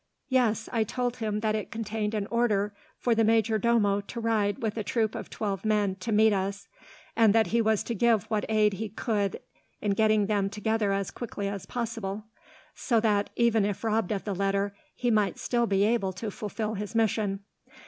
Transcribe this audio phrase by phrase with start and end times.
[0.29, 0.67] "Yes.
[0.71, 4.83] I told him that it contained an order for the majordomo to ride, with a
[4.83, 6.67] troop of twelve men, to meet us,
[7.15, 9.39] and that he was to give what aid he could
[9.79, 12.25] in getting them together as quickly as possible;
[12.73, 16.73] so that, even if robbed of the letter, he might still be able to fulfil
[16.73, 17.41] his mission.